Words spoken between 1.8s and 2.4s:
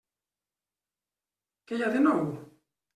hi ha de nou?